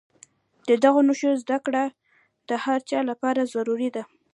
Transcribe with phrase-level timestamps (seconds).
[0.67, 1.83] د دغو نښو زده کړه
[2.49, 4.03] د هر چا لپاره ضروري ده.